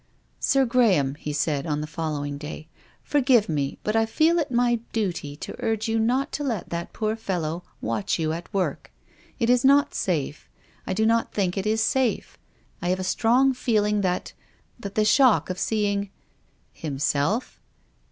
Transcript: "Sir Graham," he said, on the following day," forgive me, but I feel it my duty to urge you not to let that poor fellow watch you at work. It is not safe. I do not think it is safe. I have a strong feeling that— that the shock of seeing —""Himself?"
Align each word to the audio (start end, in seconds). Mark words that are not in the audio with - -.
"Sir 0.39 0.65
Graham," 0.65 1.13
he 1.13 1.31
said, 1.31 1.67
on 1.67 1.79
the 1.79 1.85
following 1.85 2.39
day," 2.39 2.67
forgive 3.03 3.47
me, 3.47 3.77
but 3.83 3.95
I 3.95 4.07
feel 4.07 4.39
it 4.39 4.49
my 4.49 4.79
duty 4.93 5.35
to 5.35 5.55
urge 5.59 5.87
you 5.87 5.99
not 5.99 6.31
to 6.31 6.43
let 6.43 6.69
that 6.69 6.91
poor 6.91 7.15
fellow 7.15 7.61
watch 7.81 8.17
you 8.17 8.33
at 8.33 8.51
work. 8.51 8.91
It 9.37 9.47
is 9.47 9.63
not 9.63 9.93
safe. 9.93 10.49
I 10.87 10.93
do 10.95 11.05
not 11.05 11.35
think 11.35 11.55
it 11.55 11.67
is 11.67 11.83
safe. 11.83 12.39
I 12.81 12.89
have 12.89 12.99
a 12.99 13.03
strong 13.03 13.53
feeling 13.53 14.01
that— 14.01 14.33
that 14.79 14.95
the 14.95 15.05
shock 15.05 15.51
of 15.51 15.59
seeing 15.59 16.09
—""Himself?" 16.73 17.59